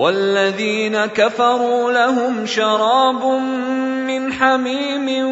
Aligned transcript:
والذين 0.00 0.96
كفروا 1.06 1.92
لهم 1.92 2.46
شراب 2.46 3.24
من 4.08 4.32
حميم 4.32 5.28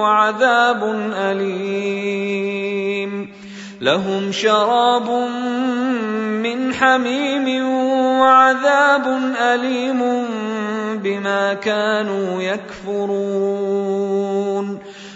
وعذاب 0.00 0.82
أليم. 1.12 2.64
لهم 3.80 4.32
شراب 4.32 5.10
من 6.40 6.74
حميم 6.74 7.68
وعذاب 8.20 9.06
أليم 9.36 10.00
بما 11.04 11.54
كانوا 11.54 12.42
يكفرون. 12.42 13.84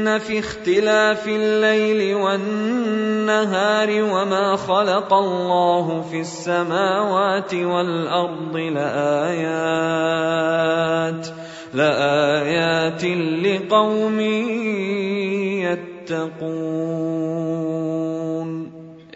إن 0.00 0.18
في 0.18 0.38
اختلاف 0.38 1.28
الليل 1.28 2.14
والنهار 2.14 3.88
وما 3.90 4.56
خلق 4.56 5.12
الله 5.14 6.04
في 6.10 6.20
السماوات 6.20 7.54
والأرض 7.54 8.56
لآيات 8.56 9.66
لآيات 11.74 13.04
لقوم 13.44 14.20
يتقون. 15.60 16.40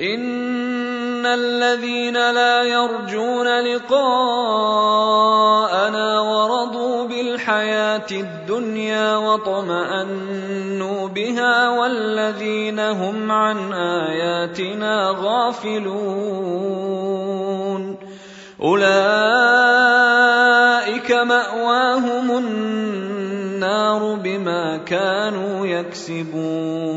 إن 0.00 1.27
الذين 1.27 2.15
لا 2.15 2.62
يرجون 2.62 3.47
لقاءنا 3.61 5.25
بالحياة 7.44 8.09
الدنيا 8.10 9.16
واطمانوا 9.16 11.09
بها 11.09 11.69
والذين 11.69 12.81
هم 12.81 13.32
عن 13.32 13.72
آياتنا 13.72 15.15
غافلون. 15.21 15.84
أولئك 18.62 18.93
مأواهم 21.12 22.38
النار 22.38 24.15
بما 24.15 24.76
كانوا 24.76 25.66
يكسبون. 25.66 26.94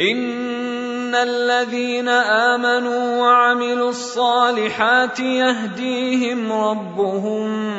إن 0.00 1.14
الذين 1.14 2.08
آمنوا 2.08 3.18
وعملوا 3.20 3.90
الصالحات 3.90 5.20
يهديهم 5.20 6.52
ربهم 6.52 7.72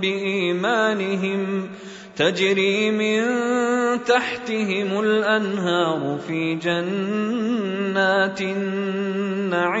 بإيمانهم 0.00 1.70
تجري 2.16 2.90
من 2.90 3.24
تحتهم 4.04 5.00
الأنهار 5.00 6.18
في 6.26 6.54
جنات 6.54 8.40
النعيم 8.40 9.80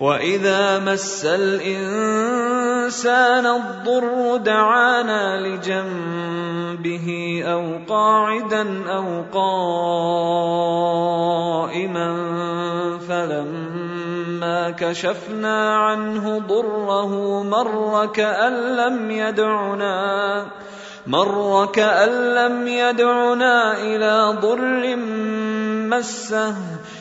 واذا 0.00 0.78
مس 0.78 1.24
الانسان 1.24 1.76
الضر 3.46 4.36
دعانا 4.36 5.40
لجنبه 5.46 7.08
أو 7.46 7.78
قاعدا 7.88 8.90
أو 8.90 9.22
قائما 9.32 10.50
فلما 13.08 14.70
كشفنا 14.70 15.76
عنه 15.76 16.38
ضره 16.38 17.42
مر 17.42 18.06
كان 18.06 18.76
لم 18.76 19.10
يدعنا 19.10 20.46
مر 21.06 21.66
كأن 21.72 22.34
لم 22.34 22.66
يدعنا 22.66 23.76
إلى 23.76 24.38
ضر 24.40 24.96
مسه 25.96 26.54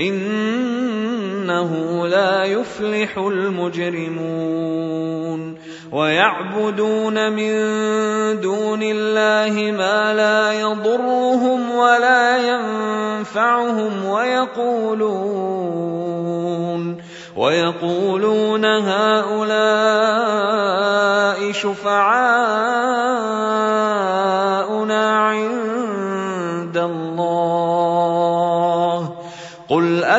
إنه 0.00 1.70
لا 2.06 2.44
يفلح 2.44 3.18
المجرمون 3.18 4.70
ويعبدون 5.92 7.32
من 7.32 7.50
دون 8.40 8.82
الله 8.82 9.72
ما 9.72 10.14
لا 10.14 10.52
يضرهم 10.60 11.70
ولا 11.70 12.38
ينفعهم 12.38 14.04
ويقولون 14.04 15.40
ويقولون 17.36 18.64
هؤلاء 18.64 19.50
شفعاؤنا 21.52 23.00
عند 25.18 26.76
الله 26.76 27.99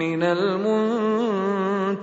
من 0.00 0.22
المنتظرين. 0.22 2.00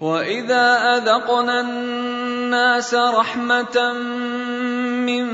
وإذا 0.00 0.66
أذقنا 0.96 1.60
الناس 1.60 2.94
رحمة 2.94 3.92
من 5.06 5.26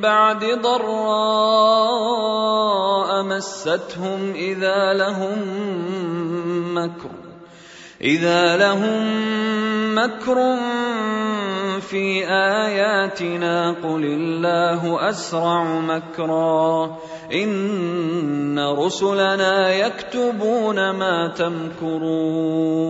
بعد 0.00 0.44
ضراء 0.62 1.46
مستهم 3.22 4.32
إذا 4.34 4.92
لهم 4.92 5.38
مكر 6.74 7.10
إذا 8.00 8.56
لهم 8.56 9.04
مكر 9.94 10.56
في 11.80 12.28
آياتنا 12.28 13.70
قل 13.72 14.04
الله 14.04 15.10
أسرع 15.10 15.64
مكرا. 15.64 16.96
رسلنا 18.58 19.74
يكتبون 19.74 20.90
ما 20.90 21.34
تمكرون. 21.38 22.86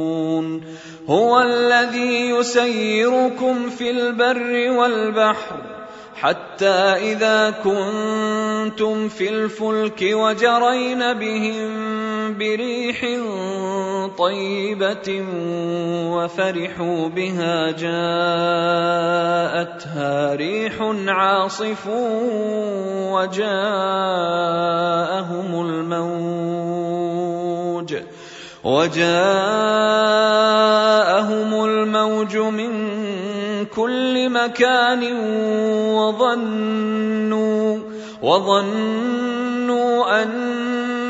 هو 1.08 1.40
الذي 1.40 2.30
يسيركم 2.30 3.70
في 3.70 3.90
البر 3.90 4.70
والبحر 4.70 5.76
حتى 6.16 7.12
إذا 7.12 7.50
كنتم 7.50 9.08
في 9.08 9.28
الفلك 9.28 10.02
وجرين 10.02 11.12
بهم 11.12 11.70
بريح 12.38 13.04
طيبة 14.18 15.24
وفرحوا 16.12 17.08
بها 17.08 17.70
جاءتها 17.70 17.94
ريح 20.34 20.72
عاصف 21.08 21.86
وجاءهم 23.16 24.46
الموج 25.66 26.96
وجاءهم 28.64 29.16
الموج 31.64 32.36
من 32.36 32.72
كل 33.64 34.30
مكان 34.30 35.02
وظنوا 35.94 37.78
وظنوا 38.22 40.22
أن 40.22 40.75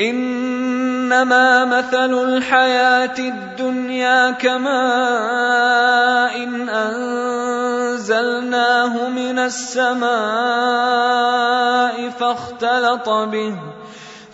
إنما 0.00 1.64
مثل 1.64 2.14
الحياة 2.24 3.18
الدنيا 3.18 4.30
كماء 4.30 4.70
إن 6.36 6.68
أنزلناه 8.00 9.08
من 9.08 9.38
السماء 9.38 10.10
فاختلط 12.10 13.08
به 13.08 13.56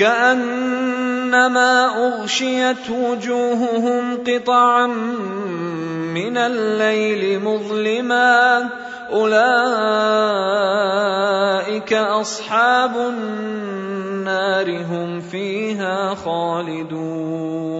كأنما 0.00 1.86
أغشيت 2.06 2.90
وجوههم 2.90 4.24
قطعا 4.26 4.86
من 6.16 6.36
الليل 6.36 7.40
مظلما 7.44 8.68
أولئك 9.12 9.42
أصحاب 11.92 12.96
النار 12.96 14.82
هم 14.82 15.20
فيها 15.20 16.14
خالدون 16.14 17.79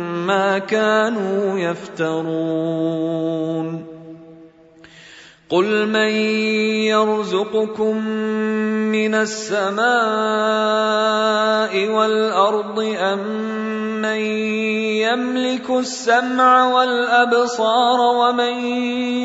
ما 0.31 0.59
كانوا 0.59 1.59
يفترون. 1.59 3.21
قل 5.49 5.87
من 5.87 6.11
يرزقكم 6.87 8.07
من 8.95 9.15
السماء 9.15 9.83
والارض 11.89 12.79
ام 12.79 13.19
من 14.01 14.21
يملك 15.03 15.69
السمع 15.69 16.67
والابصار 16.67 17.99
ومن 17.99 18.65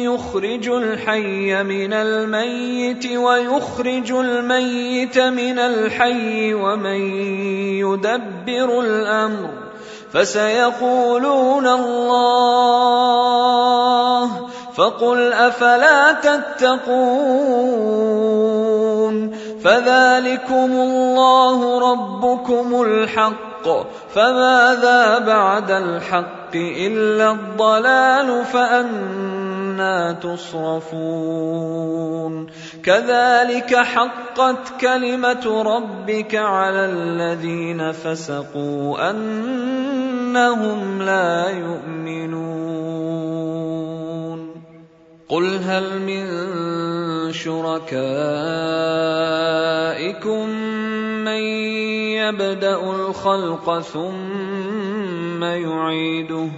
يخرج 0.03 0.69
الحي 0.69 1.63
من 1.63 1.93
الميت 1.93 3.07
ويخرج 3.07 4.13
الميت 4.13 5.19
من 5.19 5.59
الحي 5.59 6.55
ومن 6.55 7.01
يدبر 7.79 8.81
الامر 8.81 9.66
فسيقولون 10.13 11.67
الله 11.67 13.17
فقل 14.77 15.33
أفلا 15.33 16.13
تتقون 16.13 17.07
فذلكم 19.65 20.71
الله 20.71 21.91
ربكم 21.93 22.83
الحق 22.83 23.69
فماذا 24.15 25.19
بعد 25.19 25.71
الحق 25.71 26.55
إلا 26.55 27.31
الضلال 27.31 28.45
فانى 29.77 30.15
تصرفون. 30.21 31.67
كذلك 32.83 33.75
حقت 33.75 34.81
كلمة 34.81 35.63
ربك 35.63 36.35
على 36.35 36.85
الذين 36.85 37.93
فسقوا 37.93 39.11
أنهم 39.11 41.03
لا 41.03 41.51
يؤمنون. 41.51 42.47
قل 45.29 45.59
هل 45.59 46.01
من 46.03 46.27
شركائكم 47.33 48.09
من 51.25 51.43
يبدأ 52.17 52.81
الخلق 52.81 53.81
ثم 53.81 55.45
يعيده؟ 55.45 56.51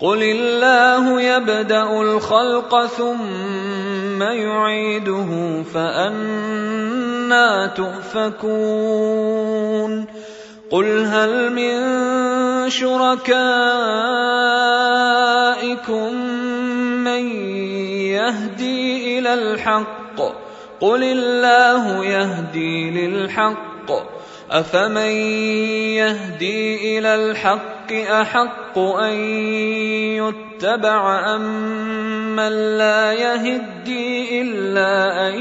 قل 0.00 0.22
الله 0.22 1.20
يبدا 1.20 2.00
الخلق 2.00 2.86
ثم 2.86 4.22
يعيده 4.22 5.62
فانا 5.74 7.66
تؤفكون 7.66 9.00
قل 10.70 11.04
هل 11.04 11.52
من 11.52 11.80
شركائكم 12.70 13.34
من 17.04 17.24
يهدي 18.16 19.18
إلى 19.18 19.34
الحق 19.34 20.20
قل 20.80 21.02
الله 21.04 22.04
يهدي 22.04 22.90
للحق 22.90 23.90
افمن 24.50 25.10
يهدي 26.00 26.98
إلى 26.98 27.14
الحق 27.14 27.79
أحق 27.92 28.78
أن 28.78 29.14
يتبع 30.18 31.34
امن 31.36 32.52
لا 32.78 33.12
يهدي 33.12 34.42
إلا 34.42 35.28
أن 35.28 35.34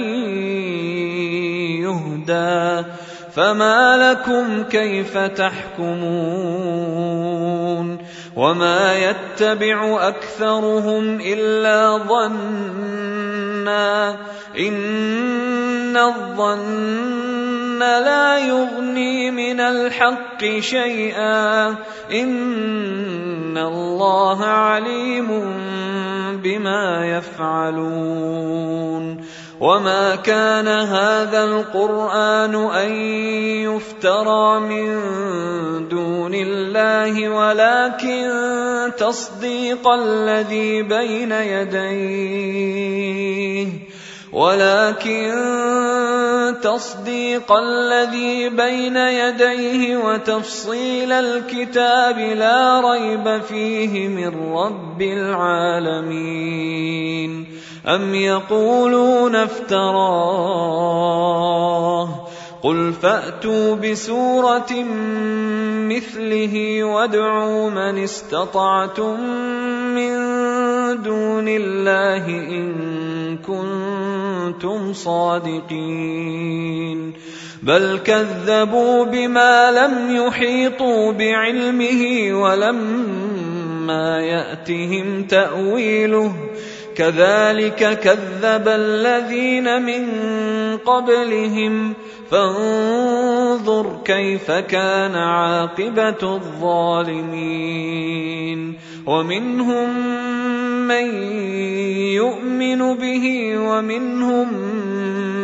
يهدى 1.84 2.88
فما 3.36 3.98
لكم 3.98 4.64
كيف 4.64 5.18
تحكمون 5.18 6.40
وما 8.36 8.96
يتبع 8.96 10.08
أكثرهم 10.08 11.22
إلا 11.22 11.98
ظنا 11.98 13.30
إن 14.60 15.98
الظن 15.98 17.59
لا 17.80 18.38
يغني 18.38 19.32
من 19.32 19.60
الحق 19.60 20.46
شيئا 20.60 21.68
ان 22.12 23.58
الله 23.58 24.46
عليم 24.46 25.28
بما 26.44 27.18
يفعلون 27.18 28.60
وما 29.60 30.16
كان 30.16 30.68
هذا 30.68 31.44
القران 31.44 32.56
ان 32.56 32.92
يفترى 33.68 34.60
من 34.60 35.00
دون 35.90 36.34
الله 36.34 37.30
ولكن 37.30 38.32
تصديق 38.98 39.88
الذي 39.88 40.84
بين 40.84 41.32
يديه 41.32 42.60
ولكن 44.34 45.34
تصديق 46.62 47.52
الذي 47.52 48.50
بين 48.50 48.98
يديه 48.98 49.98
وتفصيل 49.98 51.12
الكتاب 51.12 52.20
لا 52.20 52.92
ريب 52.92 53.42
فيه 53.42 54.08
من 54.08 54.54
رب 54.54 55.02
العالمين. 55.02 56.50
أم 57.88 58.16
يقولون 58.16 59.36
افتراه؟ 59.36 60.90
قل 62.64 62.94
فأتوا 63.02 63.76
بسورة 63.76 64.84
مثله 65.90 66.84
وادعوا 66.84 67.70
من 67.70 68.04
استطعتم 68.04 69.20
من 69.96 70.14
دون 71.04 71.48
الله 71.48 72.26
إن 72.28 73.38
كنتم 73.38 74.09
صادقين. 74.94 77.14
بل 77.64 77.98
كذبوا 77.98 79.06
بما 79.06 79.72
لم 79.72 80.16
يحيطوا 80.16 81.12
بعلمه 81.12 82.32
ولما 82.42 84.20
يأتهم 84.20 85.24
تأويله. 85.24 86.36
كذلك 86.96 88.00
كذب 88.00 88.68
الذين 88.68 89.82
من 89.82 90.08
قبلهم. 90.78 91.94
فانظر 92.32 93.98
كيف 94.06 94.52
كان 94.52 95.16
عاقبة 95.16 96.24
الظالمين. 96.24 98.10
ومنهم 99.06 99.90
من 100.88 101.06
يؤمن 102.14 102.96
به 102.96 103.56
ومنهم 103.58 104.54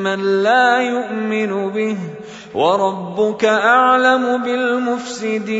من 0.04 0.44
لا 0.44 0.80
يؤمن 0.80 1.70
به 1.70 1.98
وربك 2.56 3.46
أعلم 3.46 4.38
بالمفسدين 4.38 5.56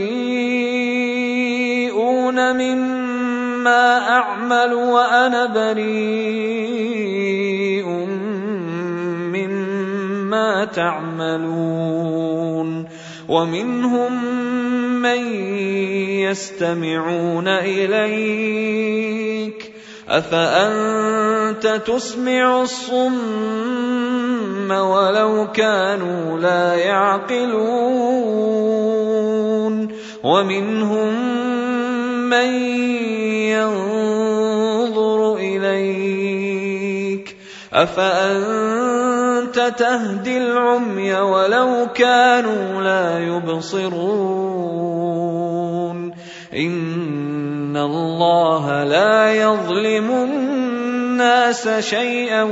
مما 2.56 2.99
أعمل 3.68 4.74
وأنا 4.74 5.46
بريء 5.46 7.00
مما 9.36 10.66
تعملون 10.66 12.20
ومنهم 13.30 14.24
من 15.02 15.22
يستمعون 16.26 17.48
إليك 17.48 19.00
أفأنت 20.10 21.82
تسمع 21.86 22.62
الصم 22.62 23.20
ولو 24.72 25.48
كانوا 25.52 26.40
لا 26.40 26.76
يعقلون 26.76 28.30
ومنهم 30.24 31.14
من 32.30 32.50
ينظر 33.52 35.36
إليك 35.36 37.36
أفأنت 37.74 39.74
تهدي 39.78 40.38
العمي 40.38 41.14
ولو 41.14 41.88
كانوا 41.96 42.82
لا 42.82 43.20
يبصرون 43.20 44.00
إن 46.56 47.78
الله 47.78 48.84
لا 48.84 49.34
يظلم 49.34 50.12
الناس 50.12 51.70
شيئا 51.80 52.44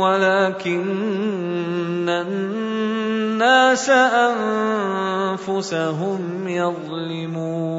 ولكن 0.00 0.88
الناس 2.08 3.90
أنفسهم 5.40 6.48
يظلمون 6.48 7.78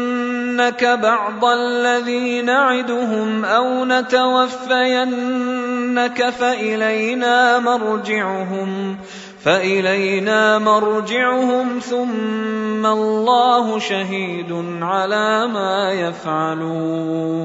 نرينك 0.61 0.83
بعض 0.83 1.45
الذي 1.45 2.41
نعدهم 2.41 3.45
أو 3.45 3.85
نتوفينك 3.85 5.09
فالينا 6.29 7.59
مرجعهم 7.59 8.97
فإلينا 9.43 10.59
مرجعهم 10.59 11.79
ثم 11.79 12.85
الله 12.85 13.79
شهيد 13.79 14.51
على 14.81 15.47
ما 15.47 15.91
يفعلون 15.91 17.41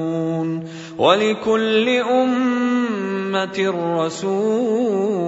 ولكل 0.97 1.89
أمة 1.89 3.73
رسول 3.97 5.27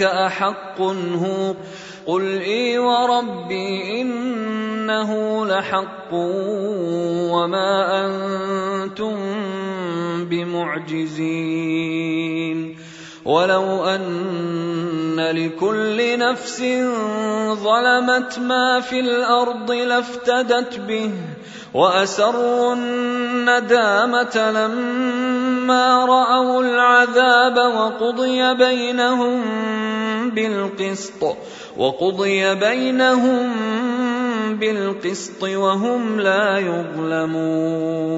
أحق 0.03 0.81
هو 0.81 1.53
قل 2.07 2.41
اي 2.41 2.77
وربي 2.79 4.01
انه 4.01 5.45
لحق 5.45 6.13
وما 7.33 8.05
أنتم 8.05 9.15
بمعجزين 10.25 11.77
ولو 13.27 13.85
أن 13.85 15.19
لكل 15.19 16.19
نفس 16.19 16.59
ظلمت 17.53 18.39
ما 18.39 18.79
في 18.79 18.99
الأرض 18.99 19.71
لافتدت 19.71 20.79
به 20.79 21.11
وأسروا 21.73 22.73
الندامة 22.73 24.51
لما 24.51 26.05
رأوا 26.05 26.63
العذاب 26.63 27.57
وقضي 27.57 28.53
بينهم 28.53 29.41
بالقسط 30.29 31.37
وقضي 31.77 32.55
بينهم 32.55 33.51
بالقسط 34.55 35.43
وهم 35.43 36.19
لا 36.19 36.57
يظلمون. 36.57 38.17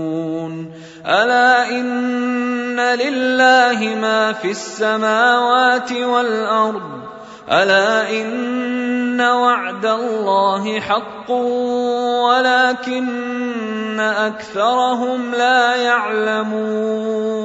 ألا 1.05 1.69
إن 1.69 2.79
لله 2.79 3.95
ما 4.01 4.33
في 4.33 4.51
السماوات 4.51 5.91
والأرض؟ 5.91 6.99
ألا 7.51 8.21
إن 8.21 9.21
وعد 9.21 9.85
الله 9.85 10.79
حق 10.79 11.31
ولكن 12.21 13.99
أكثرهم 13.99 15.35
لا 15.35 15.75
يعلمون. 15.75 17.39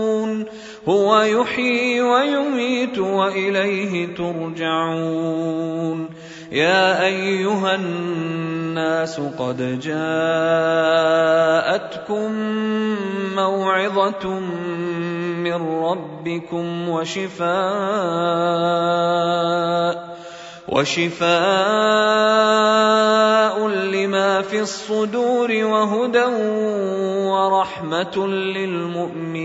هو 0.88 1.20
يحيي 1.20 2.02
ويميت 2.02 2.98
وإليه 2.98 4.14
ترجعون. 4.14 6.08
يا 6.52 7.04
أيها 7.04 7.74
الناس 7.74 9.20
قد 9.20 9.80
جاءتكم 9.80 10.04
موعظة 13.36 14.28
من 15.44 15.54
ربكم 15.84 16.88
وشفاء 16.88 17.54
وشفاء 20.68 21.34
لما 23.68 24.42
في 24.42 24.60
الصدور 24.60 25.64
وهدى 25.64 26.24
ورحمة 27.30 28.26
للمؤمنين. 28.26 29.44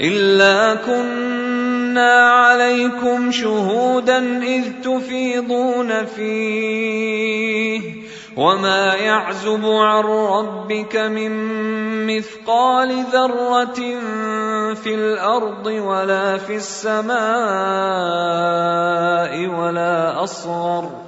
إلا 0.00 0.74
كنا 0.74 2.30
عليكم 2.30 3.30
شهودا 3.30 4.42
إذ 4.42 4.64
تفيضون 4.84 6.04
فيه 6.04 7.82
وما 8.36 8.94
يعزب 8.94 9.64
عن 9.64 10.04
ربك 10.04 10.96
من 10.96 11.32
مثقال 12.06 13.04
ذرة 13.12 13.80
في 14.74 14.94
الأرض 14.94 15.66
ولا 15.66 16.38
في 16.38 16.56
السماء 16.56 17.18
ولا 19.60 20.22
أصغر 20.24 21.07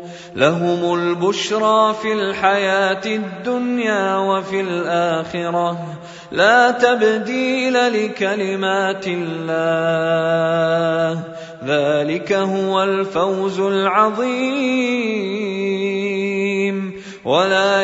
لهم 0.35 0.93
البشرى 0.93 1.95
في 2.01 2.13
الحياة 2.13 3.01
الدنيا 3.05 4.17
وفي 4.17 4.61
الآخرة. 4.61 5.79
لا 6.31 6.71
تبديل 6.71 7.73
لكلمات 7.73 9.05
الله. 9.07 10.31
ذلك 11.65 12.33
هو 12.33 12.83
الفوز 12.83 13.59
العظيم. 13.59 14.91
ولا 17.25 17.83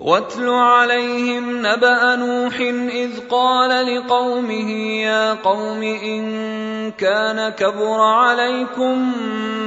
واتل 0.01 0.49
عليهم 0.49 1.67
نبأ 1.67 2.17
نوح 2.17 2.61
إذ 2.93 3.11
قال 3.31 3.87
لقومه 3.87 4.71
يا 5.01 5.35
قوم 5.35 5.83
إن 5.83 6.91
كان 6.91 7.49
كبر 7.49 8.01
عليكم 8.01 9.13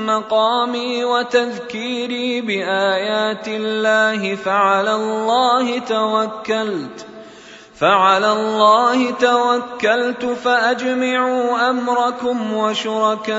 مقامي 0.06 1.04
وتذكيري 1.04 2.41
بآيات 2.41 3.47
الله 3.47 4.36
فعلى 4.36 4.95
الله 4.95 5.80
توكلت. 5.80 7.12
فعلى 7.75 8.31
الله 8.31 9.12
توكلت 9.12 10.25
فأجمعوا 10.25 11.69
أمركم 11.69 12.53
وشركاءكم 12.53 13.38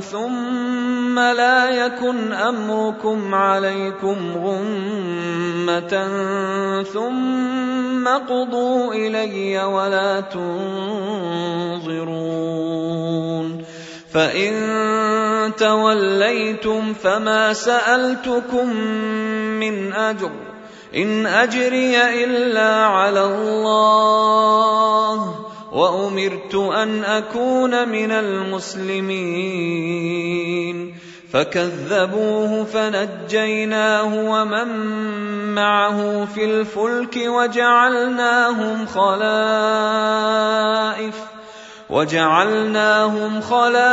ثم 0.00 1.18
لا 1.18 1.70
يكن 1.70 2.32
أمركم 2.32 3.34
عليكم 3.34 4.16
غمة 4.36 6.08
ثم 6.82 8.08
قضوا 8.08 8.94
إلي 8.94 9.64
ولا 9.64 10.20
تنظرون 10.20 10.66
فإن 14.12 15.52
توليتم 15.58 16.92
فما 16.92 17.52
سألتكم 17.52 18.76
من 19.60 19.92
أجر 19.92 20.55
إن 20.96 21.26
أجري 21.26 22.24
إلا 22.24 22.86
على 22.86 23.24
الله 23.24 24.36
وأمرت 25.72 26.54
أن 26.54 27.04
أكون 27.04 27.88
من 27.88 28.12
المسلمين 28.12 29.76
فكذبوه 31.32 32.64
فنجيناه 32.64 34.30
ومن 34.30 34.68
معه 35.54 36.24
في 36.34 36.44
الفلك 36.44 37.16
وجعلناهم 37.16 38.86
خلائف 38.86 39.26
وجعلناهم 41.90 43.40
خلائف 43.40 43.84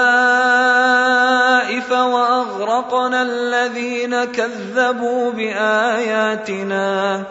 وأغرقنا 1.92 3.22
الذين 3.22 4.26
كذبوا 4.26 5.32
بآياتنا. 5.32 7.24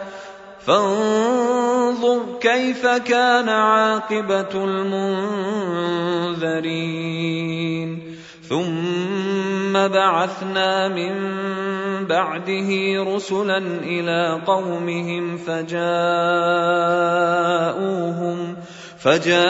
فانظر 0.65 2.19
كيف 2.41 2.87
كان 2.87 3.49
عاقبة 3.49 4.49
المنذرين. 4.53 5.93
ثم 8.49 9.73
بعثنا 9.87 10.87
من 10.87 11.13
بعده 12.07 12.69
رسلا 13.15 13.57
إلى 13.83 14.41
قومهم 14.45 15.37
فجاءوهم 15.37 15.83
فجاءوهم 19.03 19.43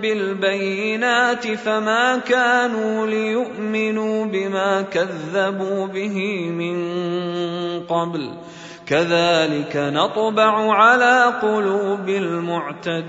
بالبينات 0.00 1.46
فما 1.46 2.16
كانوا 2.16 3.06
ليؤمنوا 3.06 4.26
بما 4.26 4.82
كذبوا 4.82 5.86
به 5.86 6.50
من 6.50 6.78
قبل. 7.80 8.30
كذلك 8.86 9.76
نطبع 9.76 10.72
على 10.74 11.34
قلوب 11.42 12.08
المعتدين. 12.08 13.08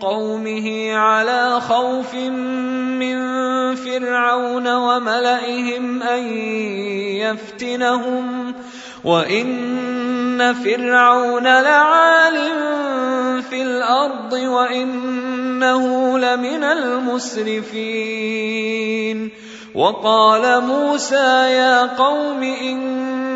قومه 0.00 0.92
على 0.94 1.60
خوف 1.60 2.14
من 2.14 3.16
فرعون 3.74 4.68
وملئهم 4.74 6.02
أن 6.02 6.26
يفتنهم 7.22 8.54
وإن 9.04 10.54
فرعون 10.54 11.44
لعال 11.44 12.38
في 13.42 13.62
الأرض 13.62 14.32
وإنه 14.32 16.18
لمن 16.18 16.64
المسرفين 16.64 18.12
وقال 19.74 20.64
موسى 20.64 21.50
يا 21.56 21.96
قوم 21.96 22.42
إن 22.42 22.78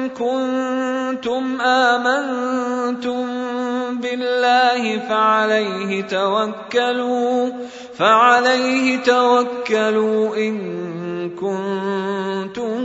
كنتم 0.09 1.61
آمنتم 1.61 3.27
بالله 4.01 4.99
فعليه 5.09 6.03
توكلوا 6.03 7.51
فعليه 7.99 8.97
توكلوا 8.97 10.37
إن 10.37 10.57
كنتم 11.31 12.81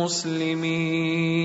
مسلمين. 0.00 1.44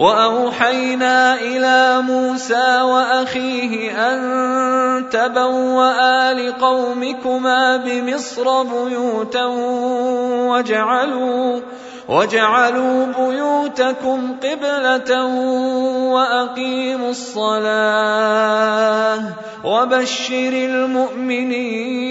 وأوحينا 0.00 1.34
إلى 1.40 2.02
موسى 2.02 2.80
وأخيه 2.82 3.92
أن 4.08 5.10
تبوأ 5.10 6.32
لقومكما 6.32 7.76
بمصر 7.76 8.62
بيوتا 8.62 9.44
واجعلوا 10.48 11.60
واجعلوا 12.08 13.06
بيوتكم 13.06 14.36
قبلة 14.42 15.24
وأقيموا 16.16 17.10
الصلاة 17.10 18.40
وبشر 19.64 20.52
المؤمنين 20.52 22.10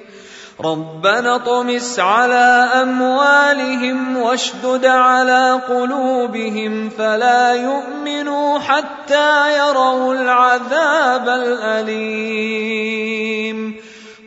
ربنا 0.65 1.35
اطمس 1.35 1.99
على 1.99 2.69
أموالهم 2.81 4.17
واشدد 4.17 4.85
على 4.85 5.59
قلوبهم 5.69 6.89
فلا 6.89 7.53
يؤمنوا 7.53 8.59
حتى 8.59 9.57
يروا 9.57 10.13
العذاب 10.13 11.29
الأليم. 11.29 12.31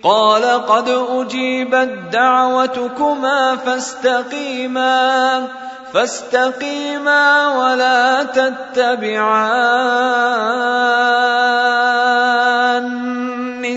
قال 0.02 0.66
قد 0.66 0.88
أجيبت 0.88 1.98
دعوتكما 2.12 3.56
فاستقيما 3.56 5.46
فاستقيما 5.92 7.48
ولا 7.48 8.22
تتبعان. 8.22 9.54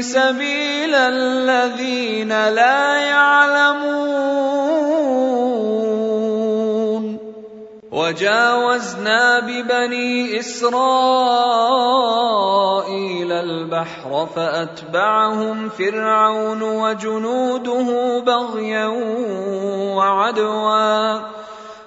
سبيل 0.02 0.96
الذين 0.96 2.30
لا 2.30 2.98
يعلمون 2.98 4.18
وجاوزنا 7.92 9.40
ببني 9.40 10.40
اسرائيل 10.40 10.92
البحر 13.32 14.28
فاتبعهم 14.36 15.70
فرعون 15.70 16.62
وجنوده 16.64 18.20
بغيا 18.20 18.88
وعدوا 19.96 21.38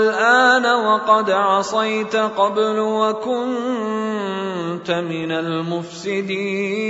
الان 0.00 0.66
وقد 0.66 1.30
عصيت 1.30 2.16
قبل 2.16 2.78
وكنت 2.78 3.50
من 4.90 5.32
المفسدين. 5.32 6.80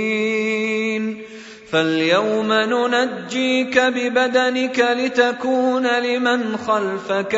فاليوم 1.71 2.53
ننجيك 2.53 3.79
ببدنك 3.79 4.79
لتكون 4.79 5.87
لمن 5.87 6.57
خلفك 6.57 7.35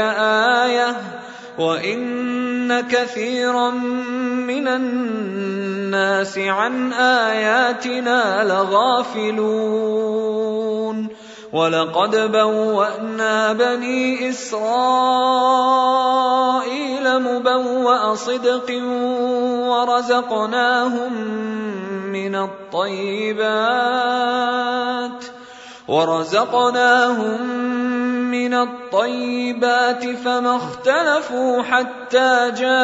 آية 0.63 0.95
وإن 1.59 2.81
كثيرا 2.81 3.69
من 4.49 4.67
الناس 4.67 6.37
عن 6.37 6.93
آياتنا 6.93 8.43
لغافلون. 8.43 9.93
ولقد 11.53 12.31
بوانا 12.31 13.53
بني 13.53 14.29
اسرائيل 14.29 14.63
مبوا 17.19 18.15
صدق 18.15 18.83
ورزقناهم 19.69 21.13
من 22.11 22.35
الطيبات 22.35 23.53
ورزقناهم 25.87 27.41
من 28.31 28.53
الطيبات 28.53 30.05
فما 30.05 30.55
اختلفوا 30.55 31.63
حتى 31.63 32.51
جاءهم 32.57 32.75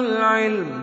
العلم 0.00 0.82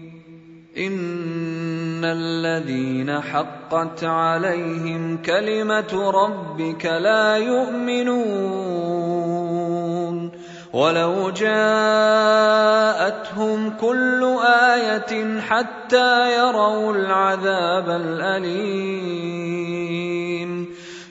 ان 0.87 2.05
الذين 2.05 3.21
حقت 3.21 4.03
عليهم 4.03 5.17
كلمه 5.17 6.11
ربك 6.11 6.85
لا 6.85 7.37
يؤمنون 7.37 8.71
ولو 10.73 11.29
جاءتهم 11.29 12.49
كل 13.69 14.37
إيه 14.45 15.41
حتى 15.41 16.37
يروا 16.37 16.95
العذاب 16.95 17.89
الاليم 17.89 19.21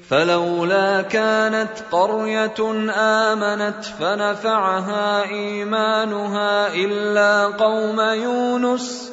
فلولا 0.08 1.02
كانت 1.02 1.70
قريه 1.92 2.60
امنت 2.96 3.84
فنفعها 3.84 5.22
ايمانها 5.22 6.74
الا 6.74 7.46
قوم 7.46 8.00
يونس 8.00 9.12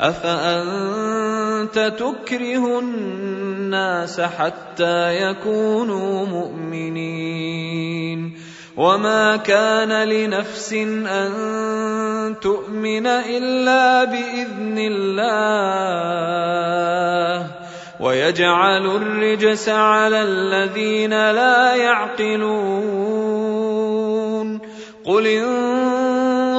أفأنت 0.00 1.92
تكره 1.98 2.78
الناس 2.78 4.20
حتى 4.20 5.22
يكونوا 5.22 6.26
مؤمنين؟ 6.26 8.38
وما 8.76 9.36
كان 9.36 10.08
لنفس 10.08 10.72
أن 11.06 11.30
تؤمن 12.40 13.06
إلا 13.06 14.04
بإذن 14.04 14.78
الله. 14.78 15.18
ويجعل 18.00 18.86
الرجس 18.86 19.68
على 19.68 20.22
الذين 20.22 21.10
لا 21.10 21.74
يعقلون. 21.74 23.18
قل 25.04 25.26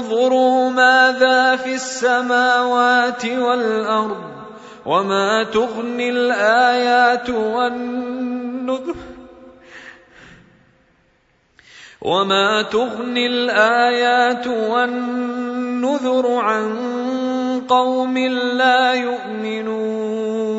انظروا 0.10 0.70
ماذا 0.70 1.56
في 1.56 1.76
السماوات 1.76 3.26
والأرض 3.26 4.24
وما 4.86 5.44
تغني 5.44 6.10
الآيات 6.10 7.30
والنذر 7.30 8.96
وما 12.02 12.62
تغني 12.62 13.28
الآيات 13.28 14.48
والنذر 14.48 16.36
عن 16.36 16.70
قوم 17.70 18.18
لا 18.58 18.94
يؤمنون 18.94 20.59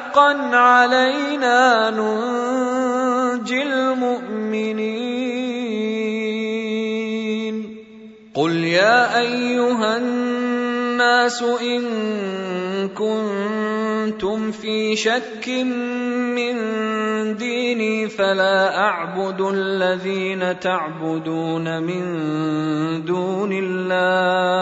حقا 0.11 0.55
علينا 0.55 1.89
ننجي 1.89 3.63
المؤمنين. 3.63 5.11
قل 8.35 8.51
يا 8.51 9.19
أيها 9.19 9.97
الناس 9.97 11.43
إن 11.43 11.83
كنتم 12.89 14.51
في 14.51 14.95
شك 14.95 15.49
من 16.35 16.55
ديني 17.37 18.09
فلا 18.09 18.77
أعبد 18.77 19.41
الذين 19.41 20.59
تعبدون 20.59 21.83
من 21.83 22.03
دون 23.05 23.51
الله. 23.53 24.61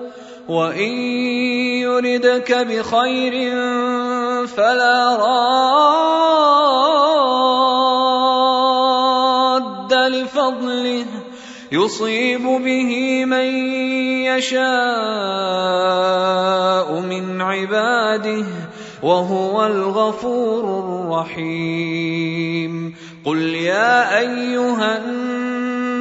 وان 0.51 0.91
يردك 1.79 2.51
بخير 2.51 3.55
فلا 4.47 5.15
راد 5.15 5.71
لفضله 9.93 11.05
يصيب 11.71 12.43
به 12.43 13.25
من 13.25 13.45
يشاء 14.27 14.59
من 16.99 17.41
عباده 17.41 18.45
وهو 19.03 19.65
الغفور 19.65 20.63
الرحيم 20.83 22.95
قل 23.25 23.41
يا 23.41 24.19
ايها 24.19 24.97